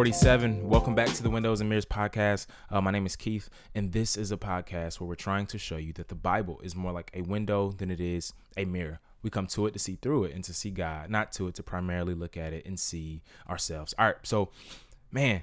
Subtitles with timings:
[0.00, 0.66] 47.
[0.66, 2.46] Welcome back to the Windows and Mirrors podcast.
[2.70, 5.76] Uh, my name is Keith, and this is a podcast where we're trying to show
[5.76, 8.98] you that the Bible is more like a window than it is a mirror.
[9.22, 11.54] We come to it to see through it and to see God, not to it
[11.56, 13.92] to primarily look at it and see ourselves.
[13.98, 14.48] All right, so,
[15.12, 15.42] man,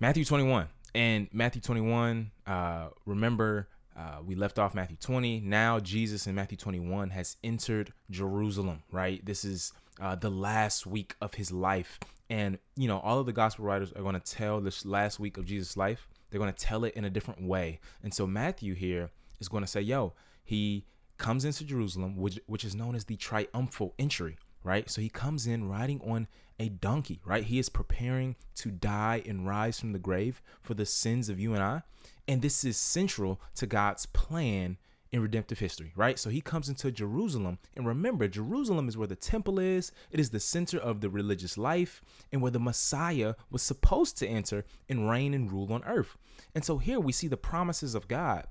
[0.00, 0.68] Matthew 21.
[0.94, 5.40] And Matthew 21, uh, remember, uh, we left off Matthew 20.
[5.40, 9.22] Now, Jesus in Matthew 21 has entered Jerusalem, right?
[9.22, 12.00] This is uh, the last week of his life.
[12.30, 15.38] And, you know, all of the gospel writers are going to tell this last week
[15.38, 17.80] of Jesus' life, they're going to tell it in a different way.
[18.02, 19.10] And so Matthew here
[19.40, 20.12] is going to say, yo,
[20.44, 20.84] he
[21.16, 24.90] comes into Jerusalem, which, which is known as the triumphal entry, right?
[24.90, 26.28] So he comes in riding on
[26.60, 27.44] a donkey, right?
[27.44, 31.54] He is preparing to die and rise from the grave for the sins of you
[31.54, 31.82] and I.
[32.26, 34.76] And this is central to God's plan
[35.10, 36.18] in redemptive history, right?
[36.18, 37.58] So he comes into Jerusalem.
[37.74, 41.56] And remember, Jerusalem is where the temple is, it is the center of the religious
[41.56, 46.16] life, and where the Messiah was supposed to enter and reign and rule on earth.
[46.54, 48.46] And so here we see the promises of God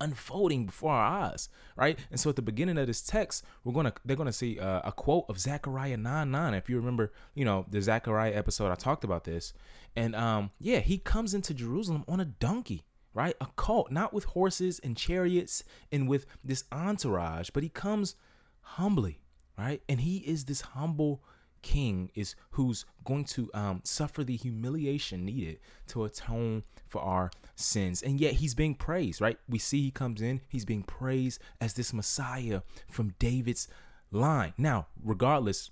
[0.00, 1.98] unfolding before our eyes, right?
[2.10, 4.92] And so at the beginning of this text, we're gonna they're gonna see uh, a
[4.92, 6.54] quote of Zechariah 9 9.
[6.54, 9.52] If you remember, you know, the Zechariah episode, I talked about this.
[9.94, 12.84] And um, yeah, he comes into Jerusalem on a donkey
[13.16, 13.34] right?
[13.40, 18.14] A cult, not with horses and chariots and with this entourage, but he comes
[18.60, 19.20] humbly,
[19.58, 19.82] right?
[19.88, 21.22] And he is this humble
[21.62, 25.58] king is who's going to um, suffer the humiliation needed
[25.88, 30.22] to atone for our sins and yet he's being praised right we see he comes
[30.22, 33.66] in he's being praised as this messiah from david's
[34.12, 35.70] line now regardless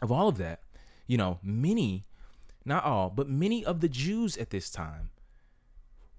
[0.00, 0.60] of all of that
[1.06, 2.06] you know many
[2.64, 5.10] not all but many of the jews at this time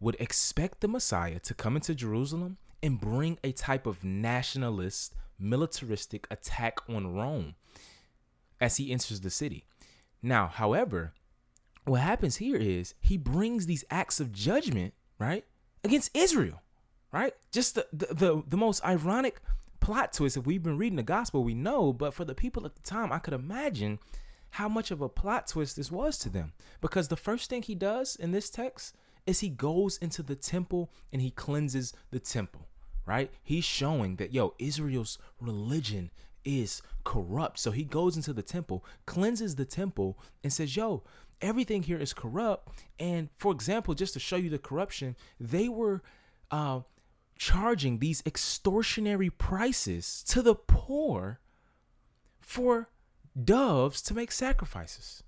[0.02, 6.28] would expect the Messiah to come into Jerusalem and bring a type of nationalist, militaristic
[6.30, 7.56] attack on Rome
[8.60, 9.64] as he enters the city.
[10.22, 11.14] Now, however,
[11.86, 15.46] what happens here is he brings these acts of judgment, right,
[15.84, 16.62] against Israel,
[17.12, 17.34] right?
[17.52, 19.42] Just the, the, the, the most ironic
[19.80, 20.38] plot twist.
[20.38, 23.12] If we've been reading the gospel, we know, but for the people at the time,
[23.12, 24.00] I could imagine
[24.52, 26.54] how much of a plot twist this was to them.
[26.82, 28.96] Because the first thing he does in this text
[29.26, 32.68] is he goes into the temple and he cleanses the temple,
[33.06, 33.32] right?
[33.44, 36.12] He's showing that, yo, Israel's religion
[36.44, 37.60] is corrupt.
[37.60, 41.04] So he goes into the temple, cleanses the temple, and says, yo,
[41.42, 42.70] everything here is corrupt.
[43.00, 46.02] And for example, just to show you the corruption, they were
[46.50, 46.82] uh,
[47.38, 51.40] charging these extortionary prices to the poor
[52.40, 52.90] for
[53.42, 55.24] doves to make sacrifices.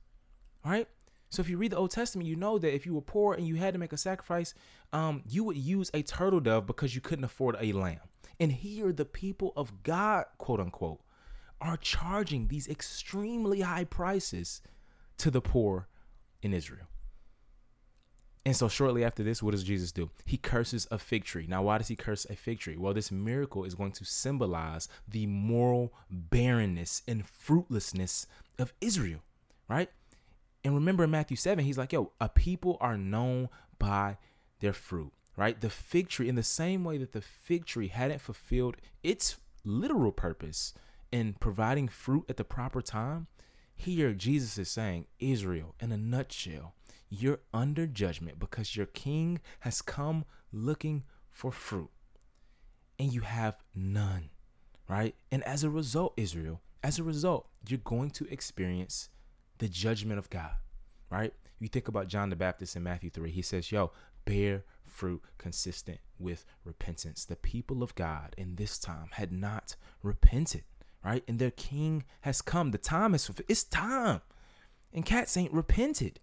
[0.66, 0.88] Right.
[1.34, 3.48] So if you read the Old Testament, you know that if you were poor and
[3.48, 4.54] you had to make a sacrifice,
[4.94, 8.02] um, you would use a turtle dove because you couldn't afford a lamb.
[8.40, 11.02] And here, the people of God, quote unquote,
[11.60, 14.62] are charging these extremely high prices
[15.18, 15.88] to the poor
[16.44, 16.86] in Israel.
[18.46, 20.12] And so, shortly after this, what does Jesus do?
[20.26, 21.48] He curses a fig tree.
[21.50, 22.78] Now, why does he curse a fig tree?
[22.78, 28.28] Well, this miracle is going to symbolize the moral barrenness and fruitlessness
[28.60, 29.24] of Israel,
[29.68, 29.90] right?
[30.63, 34.18] And remember in Matthew 7, he's like, yo, a people are known by
[34.59, 35.59] their fruit, right?
[35.59, 40.12] The fig tree, in the same way that the fig tree hadn't fulfilled its literal
[40.12, 40.74] purpose
[41.12, 43.28] in providing fruit at the proper time,
[43.75, 46.74] here Jesus is saying, Israel, in a nutshell,
[47.09, 51.90] you're under judgment because your king has come looking for fruit
[52.97, 54.30] and you have none,
[54.88, 55.16] right?
[55.31, 59.09] And as a result, Israel, as a result, you're going to experience
[59.58, 60.52] the judgment of God,
[61.09, 61.34] right?
[61.59, 63.91] You think about John the Baptist in Matthew 3, he says, Yo,
[64.25, 67.25] bear fruit consistent with repentance.
[67.25, 70.63] The people of God in this time had not repented,
[71.03, 71.24] right?
[71.28, 72.72] And their king has come.
[72.72, 74.22] The time is, it's time.
[74.94, 76.19] And cats ain't repented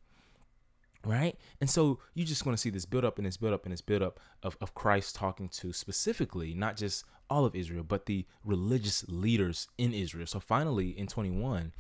[1.05, 3.65] right and so you just want to see this build up and this build up
[3.65, 7.83] and this build up of, of christ talking to specifically not just all of israel
[7.83, 11.73] but the religious leaders in israel so finally in 21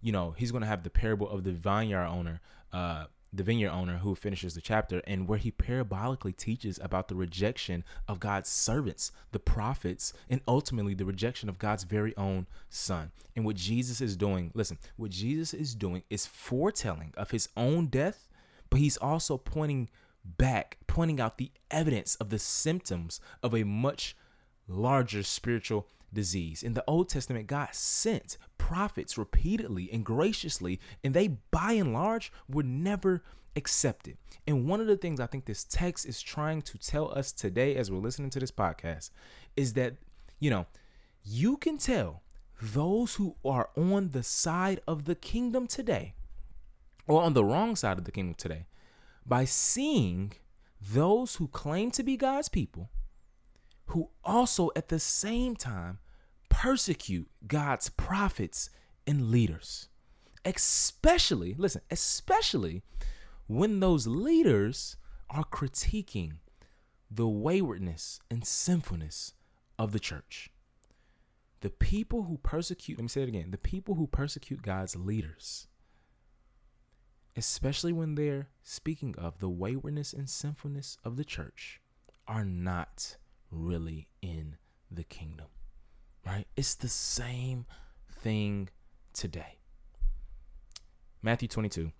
[0.00, 2.40] you know, he's going to have the parable of the vineyard owner,
[2.72, 7.14] uh, the vineyard owner who finishes the chapter, and where he parabolically teaches about the
[7.14, 13.12] rejection of God's servants, the prophets, and ultimately the rejection of God's very own son.
[13.34, 17.86] And what Jesus is doing, listen, what Jesus is doing is foretelling of his own
[17.86, 18.28] death,
[18.70, 19.90] but he's also pointing
[20.24, 24.16] back, pointing out the evidence of the symptoms of a much
[24.68, 26.64] larger spiritual disease.
[26.64, 32.32] In the Old Testament, God sent prophets repeatedly and graciously, and they by and large
[32.48, 33.22] were never
[33.54, 34.16] accepted.
[34.46, 37.76] And one of the things I think this text is trying to tell us today
[37.76, 39.10] as we're listening to this podcast
[39.56, 39.94] is that,
[40.40, 40.66] you know,
[41.22, 42.22] you can tell
[42.60, 46.14] those who are on the side of the kingdom today
[47.06, 48.66] or on the wrong side of the kingdom today
[49.24, 50.32] by seeing
[50.80, 52.90] those who claim to be God's people
[53.86, 55.98] who also at the same time
[56.56, 58.70] persecute God's prophets
[59.06, 59.88] and leaders.
[60.42, 62.82] Especially, listen, especially
[63.46, 64.96] when those leaders
[65.28, 66.36] are critiquing
[67.10, 69.34] the waywardness and sinfulness
[69.78, 70.48] of the church.
[71.60, 75.66] The people who persecute, let me say it again, the people who persecute God's leaders,
[77.36, 81.82] especially when they're speaking of the waywardness and sinfulness of the church,
[82.26, 83.16] are not
[83.50, 84.56] really in
[84.90, 85.48] the kingdom,
[86.26, 86.46] right?
[86.56, 87.66] It's the same
[88.10, 88.68] thing
[89.12, 89.58] today.
[91.22, 91.92] Matthew 22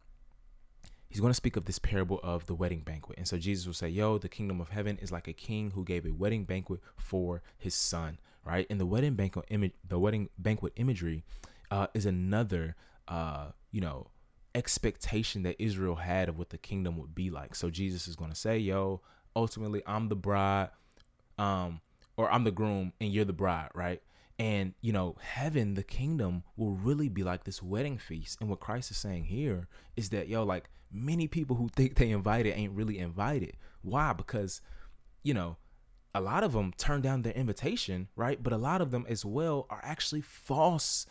[1.09, 3.19] he's going to speak of this parable of the wedding banquet.
[3.19, 5.85] And so Jesus will say, Yo, the kingdom of heaven is like a king who
[5.85, 8.67] gave a wedding banquet for his son, right?
[8.69, 11.25] And the wedding banquet image, the wedding banquet imagery
[11.71, 12.77] uh, is another,
[13.09, 14.09] uh, you know,
[14.55, 17.55] expectation that Israel had of what the kingdom would be like.
[17.55, 19.01] So Jesus is going to say, Yo,
[19.35, 20.71] ultimately, I'm the bride,
[21.39, 21.81] um,
[22.17, 24.03] or I'm the groom and you're the bride, right?
[24.39, 28.39] And, you know, heaven, the kingdom will really be like this wedding feast.
[28.41, 29.67] And what Christ is saying here
[29.97, 33.57] is that, yo, like many people who think they invited ain't really invited.
[33.83, 34.13] Why?
[34.13, 34.61] Because,
[35.23, 35.57] you know,
[36.15, 38.43] a lot of them turn down their invitation, right?
[38.43, 41.07] But a lot of them as well are actually false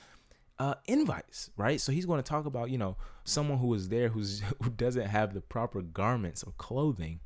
[0.58, 1.82] uh, invites, right?
[1.82, 5.08] So he's going to talk about, you know, someone who is there who's who doesn't
[5.08, 7.20] have the proper garments or clothing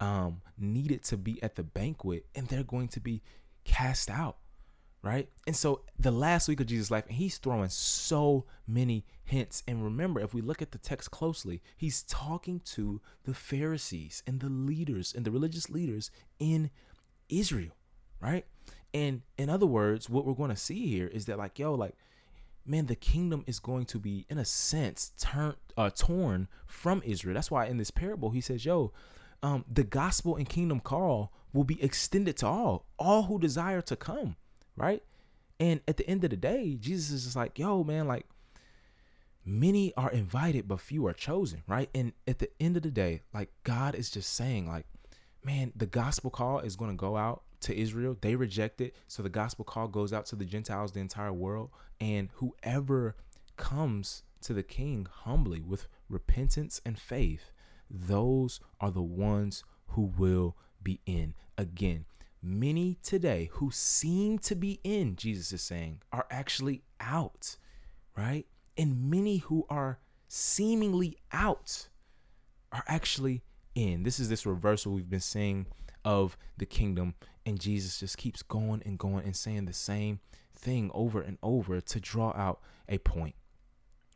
[0.00, 3.22] um, needed to be at the banquet, and they're going to be
[3.64, 4.38] cast out
[5.02, 5.28] right?
[5.46, 9.62] And so the last week of Jesus' life, he's throwing so many hints.
[9.66, 14.40] And remember, if we look at the text closely, he's talking to the Pharisees and
[14.40, 16.70] the leaders and the religious leaders in
[17.28, 17.72] Israel,
[18.20, 18.46] right?
[18.94, 21.96] And in other words, what we're going to see here is that, like, yo, like,
[22.64, 27.34] man, the kingdom is going to be, in a sense, turned, uh, torn from Israel.
[27.34, 28.92] That's why in this parable, he says, yo,
[29.42, 33.96] um, the gospel and kingdom call will be extended to all, all who desire to
[33.96, 34.36] come
[34.76, 35.02] right?
[35.60, 38.26] And at the end of the day, Jesus is just like, yo, man, like
[39.44, 41.88] many are invited, but few are chosen, right?
[41.94, 44.86] And at the end of the day, like God is just saying, like,
[45.44, 48.16] man, the gospel call is going to go out to Israel.
[48.20, 48.94] They reject it.
[49.08, 51.70] So the gospel call goes out to the Gentiles, the entire world.
[52.00, 53.16] And whoever
[53.56, 57.52] comes to the king humbly with repentance and faith,
[57.88, 61.34] those are the ones who will be in.
[61.56, 62.06] Again,
[62.42, 67.56] many today who seem to be in, Jesus is saying, are actually out,
[68.16, 68.46] right?
[68.76, 71.88] And many who are seemingly out
[72.72, 73.42] are actually
[73.74, 74.02] in.
[74.02, 75.66] This is this reversal we've been seeing
[76.04, 77.14] of the kingdom.
[77.46, 80.20] And Jesus just keeps going and going and saying the same
[80.54, 83.34] thing over and over to draw out a point,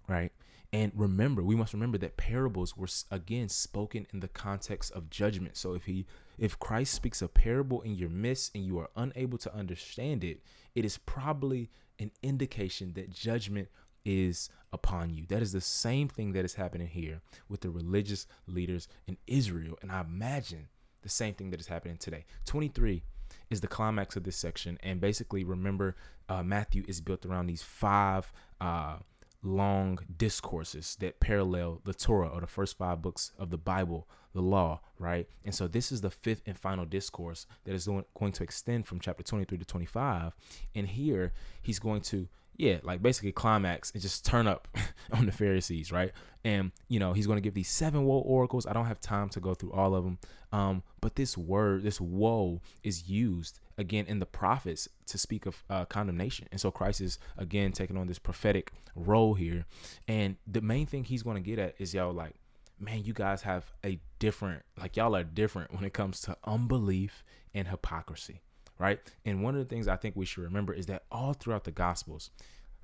[0.08, 0.32] right?
[0.72, 5.56] And remember, we must remember that parables were again spoken in the context of judgment.
[5.56, 6.06] So if he
[6.38, 10.40] if Christ speaks a parable in your midst and you are unable to understand it,
[10.74, 13.68] it is probably an indication that judgment
[14.04, 15.24] is upon you.
[15.28, 19.78] That is the same thing that is happening here with the religious leaders in Israel.
[19.82, 20.68] And I imagine
[21.02, 22.24] the same thing that is happening today.
[22.44, 23.02] 23
[23.50, 24.78] is the climax of this section.
[24.82, 25.96] And basically, remember,
[26.28, 28.32] uh, Matthew is built around these five.
[28.60, 28.96] Uh,
[29.42, 34.42] long discourses that parallel the Torah or the first five books of the Bible, the
[34.42, 35.28] law, right?
[35.44, 39.00] And so this is the fifth and final discourse that is going to extend from
[39.00, 40.34] chapter 23 to 25.
[40.74, 44.68] And here he's going to, yeah, like basically climax and just turn up
[45.12, 46.12] on the Pharisees, right?
[46.44, 48.66] And, you know, he's going to give these seven woe oracles.
[48.66, 50.18] I don't have time to go through all of them.
[50.52, 55.64] Um, but this word, this woe is used again in the prophets to speak of
[55.68, 56.46] uh, condemnation.
[56.50, 59.66] And so Christ is again taking on this prophetic role here.
[60.08, 62.34] And the main thing he's going to get at is y'all like,
[62.78, 67.24] man, you guys have a different, like y'all are different when it comes to unbelief
[67.54, 68.42] and hypocrisy,
[68.78, 69.00] right?
[69.24, 71.70] And one of the things I think we should remember is that all throughout the
[71.70, 72.30] Gospels,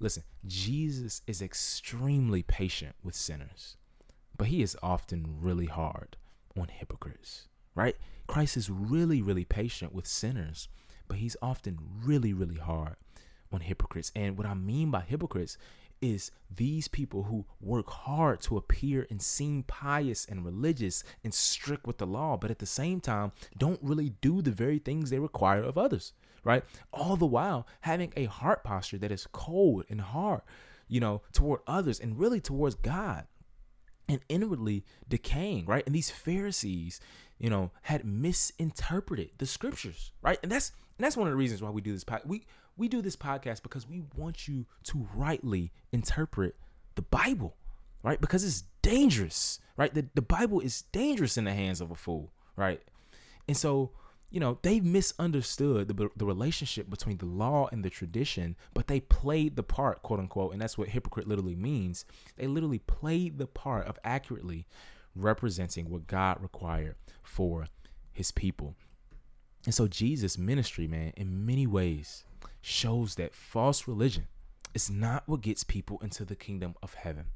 [0.01, 3.77] listen, Jesus is extremely patient with sinners,
[4.37, 6.17] but he is often really hard
[6.59, 7.97] on hypocrites, right?
[8.27, 10.69] Christ is really, really patient with sinners,
[11.09, 12.97] but he's often really, really hard
[13.53, 14.11] on hypocrites.
[14.17, 15.59] And what I mean by hypocrites
[16.03, 21.87] is these people who work hard to appear and seem pious and religious and strict
[21.87, 25.19] with the law, but at the same time don't really do the very things they
[25.19, 26.13] require of others,
[26.45, 26.65] right?
[26.93, 30.43] All the while having a heart posture that is cold and hard,
[30.89, 33.27] you know, toward others and really towards God
[34.09, 35.87] and inwardly decaying, right?
[35.87, 37.01] And these Pharisees,
[37.39, 40.39] you know, had misinterpreted the scriptures, right?
[40.43, 42.05] And that's and that's one of the reasons why we do this.
[42.05, 42.27] podcast.
[42.27, 42.45] we
[42.77, 46.55] we do this podcast because we want you to rightly interpret
[46.95, 47.57] the Bible.
[48.05, 48.21] right?
[48.21, 49.93] Because it's dangerous, right?
[49.93, 52.81] The, the Bible is dangerous in the hands of a fool, right?
[53.49, 53.91] And so,
[54.31, 59.01] you know, they misunderstood the, the relationship between the law and the tradition, but they
[59.01, 62.05] played the part, quote unquote, and that's what hypocrite literally means.
[62.37, 64.67] They literally played the part of accurately
[65.17, 66.95] representing what God required
[67.25, 67.67] for
[68.13, 68.77] his people.
[69.65, 72.25] And so Jesus' ministry, man, in many ways
[72.61, 74.27] shows that false religion
[74.75, 77.27] is not what gets people into the kingdom of heaven.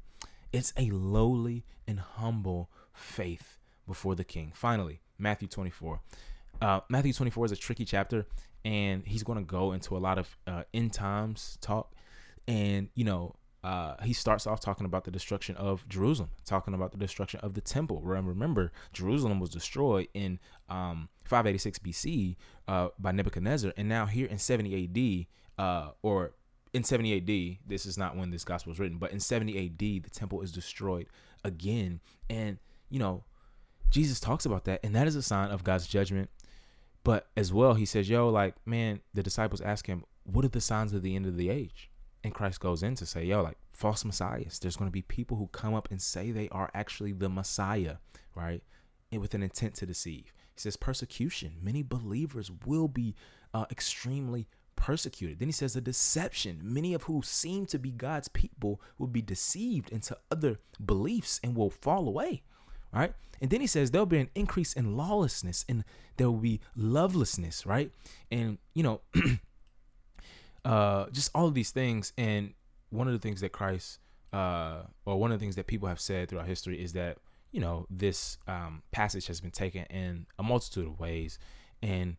[0.51, 3.57] It's a lowly and humble faith
[3.87, 4.51] before the king.
[4.55, 6.01] Finally, Matthew 24.
[6.61, 8.25] Uh, Matthew 24 is a tricky chapter,
[8.65, 11.93] and he's going to go into a lot of uh, end times talk.
[12.47, 16.91] And, you know, uh, he starts off talking about the destruction of Jerusalem, talking about
[16.91, 18.01] the destruction of the temple.
[18.01, 22.35] Remember, Jerusalem was destroyed in um, 586 BC
[22.67, 26.33] uh, by Nebuchadnezzar, and now here in 70 AD, uh, or
[26.73, 29.79] in 70 AD, this is not when this gospel was written, but in 70 AD,
[29.79, 31.07] the temple is destroyed
[31.43, 31.99] again.
[32.29, 32.59] And,
[32.89, 33.23] you know,
[33.89, 36.29] Jesus talks about that, and that is a sign of God's judgment.
[37.03, 40.61] But as well, he says, Yo, like, man, the disciples ask him, What are the
[40.61, 41.89] signs of the end of the age?
[42.27, 44.59] And Christ goes in to say, Yo, like, false messiahs.
[44.59, 47.95] There's going to be people who come up and say they are actually the Messiah,
[48.35, 48.61] right?
[49.13, 50.33] And with an intent to deceive.
[50.53, 51.53] He says, Persecution.
[51.61, 53.15] Many believers will be
[53.53, 55.39] uh, extremely persecuted.
[55.39, 56.59] Then he says a deception.
[56.61, 61.55] Many of who seem to be God's people will be deceived into other beliefs and
[61.55, 62.43] will fall away.
[62.91, 63.13] Right?
[63.39, 65.85] And then he says there'll be an increase in lawlessness and
[66.17, 67.89] there will be lovelessness, right?
[68.29, 68.99] And you know,
[70.67, 72.13] uh just all of these things.
[72.17, 72.53] And
[72.89, 73.99] one of the things that Christ
[74.33, 77.17] uh or one of the things that people have said throughout history is that,
[77.51, 81.39] you know, this um passage has been taken in a multitude of ways.
[81.81, 82.17] And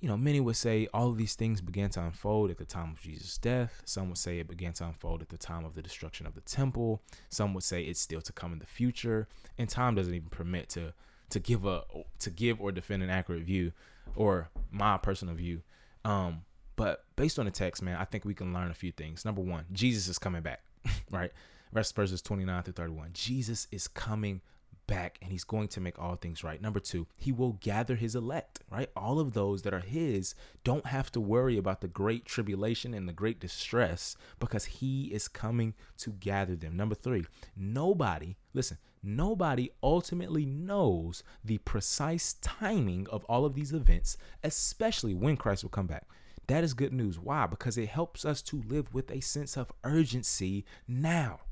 [0.00, 2.92] you know, many would say all of these things began to unfold at the time
[2.92, 3.82] of Jesus' death.
[3.84, 6.40] Some would say it began to unfold at the time of the destruction of the
[6.40, 7.02] temple.
[7.28, 9.28] Some would say it's still to come in the future.
[9.58, 10.94] And time doesn't even permit to
[11.28, 11.84] to give a
[12.20, 13.72] to give or defend an accurate view
[14.16, 15.62] or my personal view.
[16.04, 16.42] Um,
[16.80, 19.26] but based on the text, man, I think we can learn a few things.
[19.26, 20.62] Number one, Jesus is coming back,
[21.10, 21.30] right?
[21.74, 23.10] Rest Verses 29 through 31.
[23.12, 24.40] Jesus is coming
[24.86, 26.62] back and he's going to make all things right.
[26.62, 28.88] Number two, he will gather his elect, right?
[28.96, 30.34] All of those that are his
[30.64, 35.28] don't have to worry about the great tribulation and the great distress because he is
[35.28, 36.78] coming to gather them.
[36.78, 44.16] Number three, nobody, listen, nobody ultimately knows the precise timing of all of these events,
[44.42, 46.06] especially when Christ will come back.
[46.50, 47.16] That is good news.
[47.16, 47.46] Why?
[47.46, 51.42] Because it helps us to live with a sense of urgency now,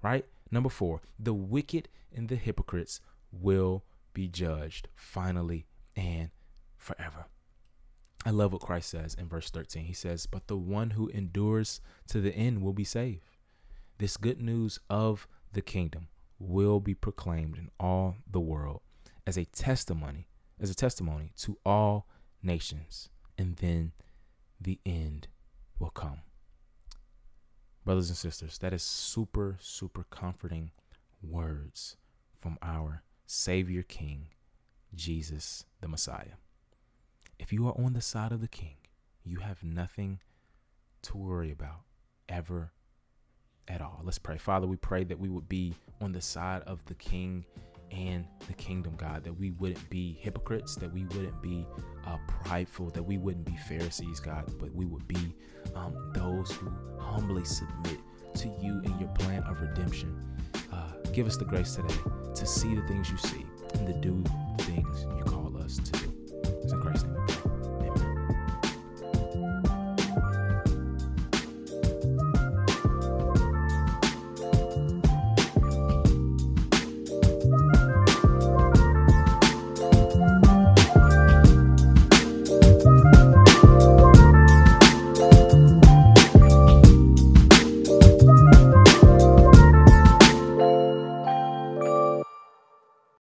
[0.00, 0.24] right?
[0.50, 3.84] Number four, the wicked and the hypocrites will
[4.14, 6.30] be judged finally and
[6.78, 7.26] forever.
[8.24, 9.84] I love what Christ says in verse 13.
[9.84, 13.36] He says, But the one who endures to the end will be saved.
[13.98, 16.08] This good news of the kingdom
[16.38, 18.80] will be proclaimed in all the world
[19.26, 22.06] as a testimony, as a testimony to all
[22.42, 23.92] nations, and then
[24.60, 25.28] the end
[25.78, 26.20] will come
[27.86, 30.72] brothers and sisters, that is super, super comforting
[31.22, 31.96] words
[32.40, 34.26] from our Savior King,
[34.92, 36.34] Jesus the Messiah.
[37.38, 38.74] If you are on the side of the King,
[39.24, 40.18] you have nothing
[41.02, 41.82] to worry about
[42.28, 42.72] ever
[43.68, 44.00] at all.
[44.02, 44.36] Let's pray.
[44.36, 47.44] Father, we pray that we would be on the side of the King
[47.90, 51.66] and the kingdom, God, that we wouldn't be hypocrites, that we wouldn't be
[52.06, 55.34] uh, prideful, that we wouldn't be Pharisees, God, but we would be
[55.74, 57.98] um, those who humbly submit
[58.34, 60.18] to you and your plan of redemption.
[60.72, 61.94] Uh, give us the grace today
[62.34, 64.22] to see the things you see and to do
[64.56, 66.15] the things you call us to do.